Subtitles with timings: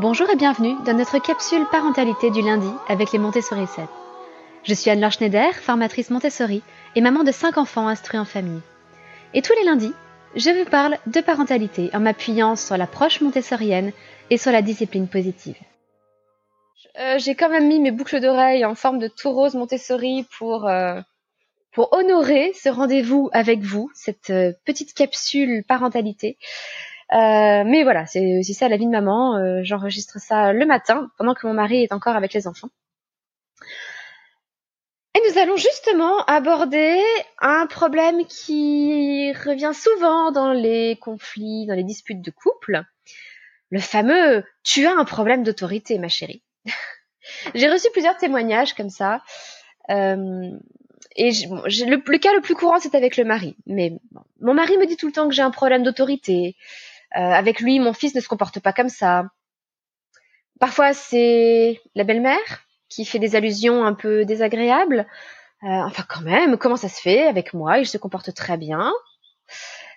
[0.00, 3.84] Bonjour et bienvenue dans notre capsule parentalité du lundi avec les Montessori 7.
[4.64, 6.64] Je suis Anne-Laure Schneider, formatrice Montessori
[6.96, 8.60] et maman de 5 enfants instruits en famille.
[9.34, 9.92] Et tous les lundis,
[10.34, 13.92] je vous parle de parentalité en m'appuyant sur l'approche montessorienne
[14.30, 15.56] et sur la discipline positive.
[16.98, 20.66] Euh, j'ai quand même mis mes boucles d'oreilles en forme de tout rose Montessori pour,
[20.66, 21.00] euh,
[21.72, 26.36] pour honorer ce rendez-vous avec vous, cette euh, petite capsule parentalité.
[27.14, 29.36] Euh, mais voilà, c'est aussi ça la vie de maman.
[29.36, 32.70] Euh, j'enregistre ça le matin, pendant que mon mari est encore avec les enfants.
[35.14, 37.00] Et nous allons justement aborder
[37.38, 42.82] un problème qui revient souvent dans les conflits, dans les disputes de couple.
[43.70, 46.42] Le fameux tu as un problème d'autorité, ma chérie.
[47.54, 49.22] J'ai reçu plusieurs témoignages comme ça.
[49.88, 50.50] Euh,
[51.14, 53.54] et le, le, cas le plus courant, c'est avec le mari.
[53.66, 56.56] Mais bon, mon mari me dit tout le temps que j'ai un problème d'autorité.
[57.16, 59.26] Euh, avec lui, mon fils ne se comporte pas comme ça.
[60.58, 65.06] Parfois, c'est la belle-mère qui fait des allusions un peu désagréables.
[65.62, 67.78] Euh, enfin, quand même, comment ça se fait avec moi?
[67.78, 68.92] Il se comporte très bien.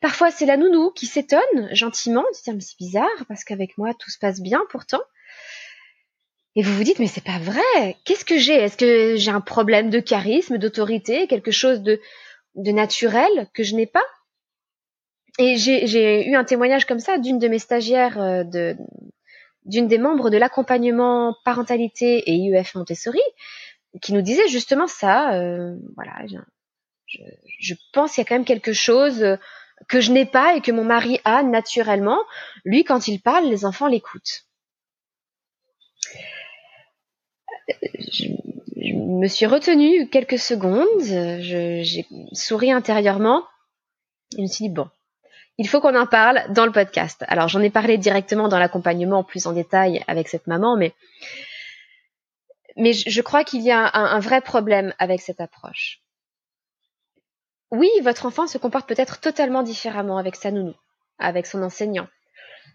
[0.00, 3.94] Parfois, c'est la nounou qui s'étonne gentiment, de dire mais c'est bizarre parce qu'avec moi
[3.98, 5.00] tout se passe bien pourtant.
[6.54, 7.96] Et vous vous dites mais c'est pas vrai.
[8.04, 8.54] Qu'est-ce que j'ai?
[8.54, 12.00] Est-ce que j'ai un problème de charisme, d'autorité, quelque chose de
[12.54, 14.04] naturel que je n'ai pas?
[15.38, 18.76] Et j'ai eu un témoignage comme ça d'une de mes stagiaires, euh, de,
[19.64, 23.20] d'une des membres de l'accompagnement parentalité et IEF Montessori,
[24.02, 25.34] qui nous disait justement ça.
[25.34, 27.20] Euh, voilà, je,
[27.60, 29.38] je, pense qu'il y a quand même quelque chose
[29.88, 32.18] que je n'ai pas et que mon mari a naturellement.
[32.64, 34.44] Lui, quand il parle, les enfants l'écoutent.
[37.68, 38.24] Je,
[38.76, 43.44] je, me suis retenue quelques secondes, j'ai souri intérieurement
[44.32, 44.88] et je me suis dit bon,
[45.58, 47.24] il faut qu'on en parle dans le podcast.
[47.28, 50.94] Alors j'en ai parlé directement dans l'accompagnement plus en détail avec cette maman, mais
[52.76, 56.00] je crois qu'il y a un, un, vrai problème avec cette approche.
[57.72, 60.74] Oui, votre enfant se comporte peut-être totalement différemment avec sa nounou,
[61.18, 62.06] avec son enseignant,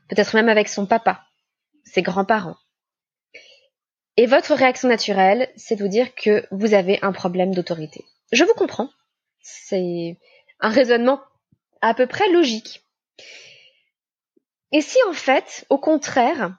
[0.09, 1.23] peut-être même avec son papa,
[1.85, 2.57] ses grands-parents.
[4.17, 8.05] Et votre réaction naturelle, c'est de vous dire que vous avez un problème d'autorité.
[8.31, 8.89] Je vous comprends.
[9.41, 10.17] C'est
[10.59, 11.21] un raisonnement
[11.83, 12.81] à peu près logique.
[14.71, 16.57] Et si en fait, au contraire,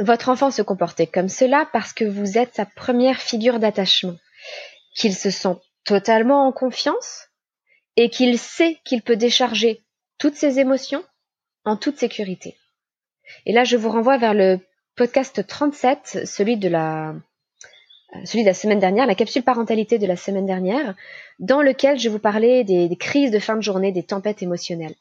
[0.00, 4.16] votre enfant se comportait comme cela parce que vous êtes sa première figure d'attachement,
[4.94, 7.28] qu'il se sent totalement en confiance
[7.96, 9.84] et qu'il sait qu'il peut décharger
[10.18, 11.04] toutes ses émotions
[11.64, 12.58] en toute sécurité.
[13.46, 14.58] Et là, je vous renvoie vers le
[14.96, 17.14] podcast 37, celui de la
[18.24, 20.94] celui de la semaine dernière, la capsule parentalité de la semaine dernière,
[21.38, 24.94] dans lequel je vous parlais des, crises de fin de journée, des tempêtes émotionnelles.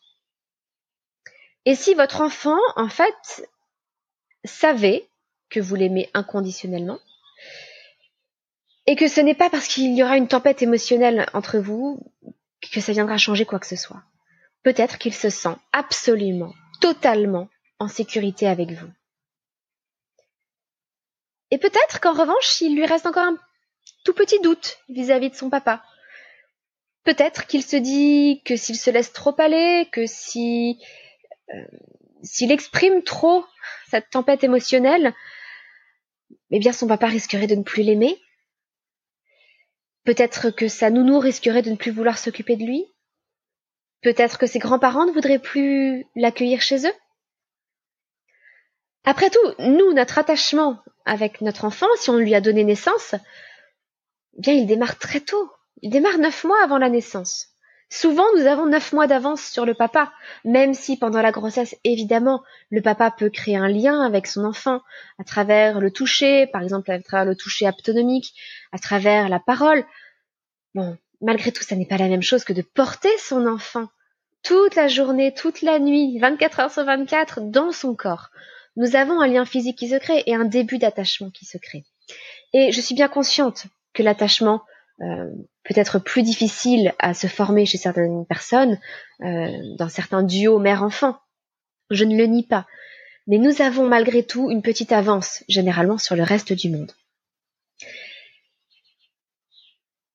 [1.65, 3.47] Et si votre enfant, en fait,
[4.43, 5.07] savait
[5.49, 6.99] que vous l'aimez inconditionnellement,
[8.87, 11.99] et que ce n'est pas parce qu'il y aura une tempête émotionnelle entre vous
[12.71, 14.03] que ça viendra changer quoi que ce soit.
[14.63, 17.49] Peut-être qu'il se sent absolument, totalement
[17.79, 18.87] en sécurité avec vous.
[21.51, 23.37] Et peut-être qu'en revanche, il lui reste encore un
[24.03, 25.83] tout petit doute vis-à-vis de son papa.
[27.03, 30.79] Peut-être qu'il se dit que s'il se laisse trop aller, que si
[31.53, 31.65] euh,
[32.23, 33.45] s'il exprime trop
[33.89, 35.13] cette tempête émotionnelle,
[36.51, 38.19] eh bien son papa risquerait de ne plus l'aimer.
[40.03, 42.85] Peut-être que sa nounou risquerait de ne plus vouloir s'occuper de lui.
[44.01, 46.93] Peut-être que ses grands-parents ne voudraient plus l'accueillir chez eux.
[49.05, 53.13] Après tout, nous, notre attachement avec notre enfant, si on lui a donné naissance,
[54.37, 55.51] eh bien, il démarre très tôt.
[55.83, 57.49] Il démarre neuf mois avant la naissance.
[57.91, 60.11] Souvent, nous avons neuf mois d'avance sur le papa,
[60.43, 64.81] même si pendant la grossesse, évidemment, le papa peut créer un lien avec son enfant
[65.19, 68.33] à travers le toucher, par exemple à travers le toucher aptonomique,
[68.71, 69.85] à travers la parole.
[70.73, 73.87] Bon, malgré tout, ça n'est pas la même chose que de porter son enfant
[74.41, 78.31] toute la journée, toute la nuit, 24 heures sur 24 dans son corps
[78.75, 81.85] nous avons un lien physique qui se crée et un début d'attachement qui se crée.
[82.53, 84.61] Et je suis bien consciente que l'attachement
[85.01, 85.29] euh,
[85.63, 88.79] peut être plus difficile à se former chez certaines personnes,
[89.21, 91.17] euh, dans certains duos mère-enfant.
[91.89, 92.65] Je ne le nie pas.
[93.27, 96.91] Mais nous avons malgré tout une petite avance, généralement, sur le reste du monde.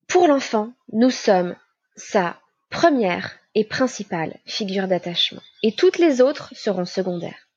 [0.07, 1.57] Pour l'enfant, nous sommes
[1.97, 2.41] sa
[2.71, 5.43] première et principale figure d'attachement.
[5.63, 7.50] Et toutes les autres seront secondaires.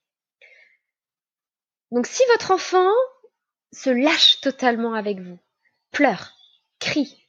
[1.94, 2.90] Donc si votre enfant
[3.72, 5.38] se lâche totalement avec vous,
[5.92, 6.34] pleure,
[6.80, 7.24] crie,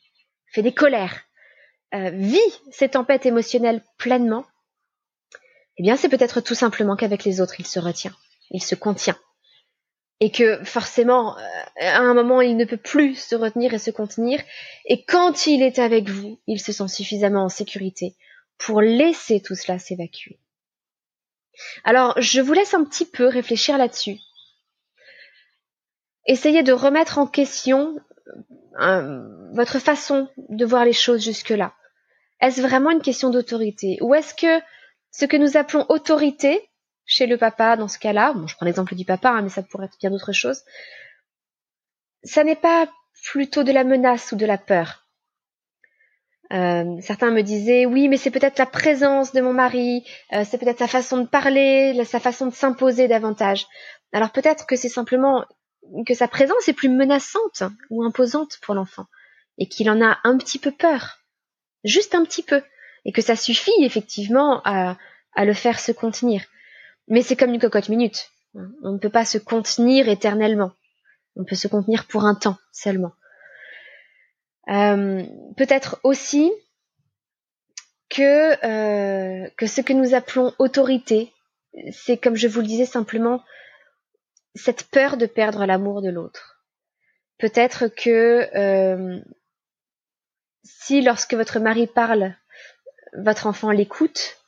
[0.47, 1.21] fait des colères,
[1.93, 2.41] euh, vit
[2.71, 4.47] ces tempêtes émotionnelles pleinement,
[5.77, 8.17] eh bien c'est peut-être tout simplement qu'avec les autres il se retient,
[8.53, 9.19] il se contient,
[10.21, 11.43] et que forcément, euh,
[11.81, 14.41] à un moment, il ne peut plus se retenir et se contenir,
[14.87, 18.17] et quand il est avec vous, il se sent suffisamment en sécurité
[18.57, 20.41] pour laisser tout cela s'évacuer.
[21.85, 24.21] Alors, je vous laisse un petit peu réfléchir là-dessus.
[26.27, 27.97] Essayez de remettre en question
[28.81, 29.23] euh,
[29.53, 31.75] votre façon de voir les choses jusque-là.
[32.41, 33.99] Est-ce vraiment une question d'autorité?
[34.01, 34.63] Ou est-ce que
[35.11, 36.69] ce que nous appelons autorité
[37.07, 39.63] chez le papa dans ce cas-là, bon, je prends l'exemple du papa, hein, mais ça
[39.63, 40.63] pourrait être bien d'autres choses,
[42.23, 42.89] ça n'est pas
[43.23, 45.05] plutôt de la menace ou de la peur.
[46.53, 50.59] Euh, certains me disaient oui, mais c'est peut-être la présence de mon mari, euh, c'est
[50.59, 53.67] peut-être sa façon de parler, sa façon de s'imposer davantage.
[54.13, 55.45] Alors peut-être que c'est simplement
[56.07, 59.07] que sa présence est plus menaçante ou imposante pour l'enfant
[59.59, 61.19] et qu'il en a un petit peu peur,
[61.85, 62.63] juste un petit peu,
[63.05, 64.97] et que ça suffit effectivement à,
[65.37, 66.45] le faire se contenir.
[67.09, 68.31] Mais c'est comme une cocotte minute.
[68.83, 70.73] On ne peut pas se contenir éternellement.
[71.37, 73.13] On peut se contenir pour un temps seulement.
[74.69, 75.25] Euh,
[75.57, 76.51] peut-être aussi
[78.21, 81.33] euh, que ce que nous appelons autorité,
[81.91, 83.43] c'est comme je vous le disais simplement
[84.55, 86.63] cette peur de perdre l'amour de l'autre.
[87.39, 89.21] Peut-être que euh,
[90.63, 92.35] si lorsque votre mari parle,
[93.17, 94.39] votre enfant l'écoute,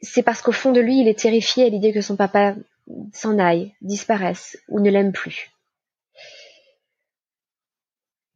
[0.00, 2.54] c'est parce qu'au fond de lui, il est terrifié à l'idée que son papa
[3.12, 5.50] s'en aille, disparaisse ou ne l'aime plus.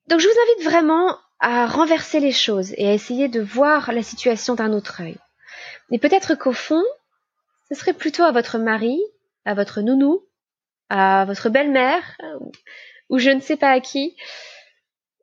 [0.06, 4.02] Donc je vous invite vraiment à renverser les choses et à essayer de voir la
[4.02, 5.16] situation d'un autre œil.
[5.90, 6.82] Et peut-être qu'au fond,
[7.68, 8.98] ce serait plutôt à votre mari
[9.48, 10.26] à votre nounou,
[10.90, 12.02] à votre belle-mère,
[13.08, 14.14] ou je ne sais pas à qui,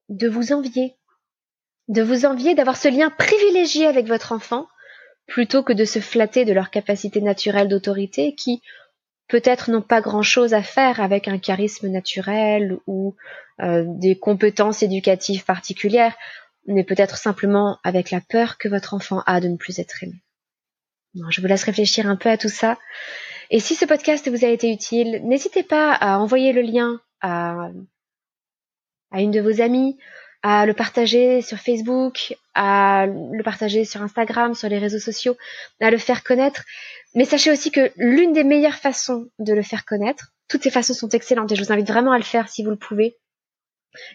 [0.09, 0.95] de vous envier.
[1.89, 4.67] De vous envier d'avoir ce lien privilégié avec votre enfant,
[5.27, 8.63] plutôt que de se flatter de leur capacité naturelle d'autorité qui,
[9.27, 13.15] peut-être, n'ont pas grand-chose à faire avec un charisme naturel ou
[13.61, 16.15] euh, des compétences éducatives particulières,
[16.65, 20.19] mais peut-être simplement avec la peur que votre enfant a de ne plus être aimé.
[21.29, 22.79] je vous laisse réfléchir un peu à tout ça.
[23.49, 27.69] Et si ce podcast vous a été utile, n'hésitez pas à envoyer le lien à,
[29.13, 29.97] une de vos amies,
[30.43, 35.37] à le partager sur Facebook, à le partager sur Instagram, sur les réseaux sociaux,
[35.79, 36.63] à le faire connaître.
[37.13, 40.93] Mais sachez aussi que l'une des meilleures façons de le faire connaître, toutes ces façons
[40.93, 43.17] sont excellentes et je vous invite vraiment à le faire si vous le pouvez,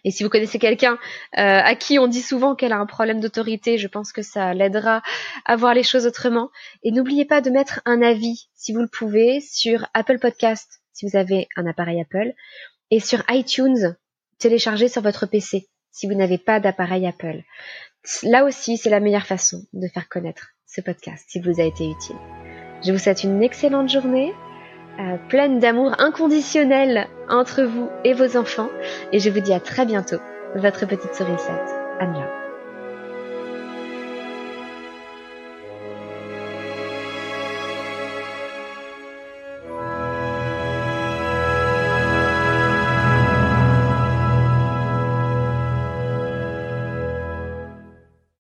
[0.04, 0.94] et si vous connaissez quelqu'un
[1.38, 4.54] euh, à qui on dit souvent qu'elle a un problème d'autorité, je pense que ça
[4.54, 5.02] l'aidera
[5.44, 6.50] à voir les choses autrement.
[6.82, 11.06] Et n'oubliez pas de mettre un avis, si vous le pouvez, sur Apple Podcast, si
[11.06, 12.32] vous avez un appareil Apple,
[12.90, 13.96] et sur iTunes,
[14.38, 17.42] téléchargé sur votre PC, si vous n'avez pas d'appareil Apple.
[18.22, 21.88] Là aussi, c'est la meilleure façon de faire connaître ce podcast, s'il vous a été
[21.88, 22.16] utile.
[22.84, 24.32] Je vous souhaite une excellente journée
[25.00, 28.68] euh, pleine d'amour inconditionnel entre vous et vos enfants.
[29.12, 30.18] Et je vous dis à très bientôt,
[30.54, 32.49] votre petite sourisette, Anna.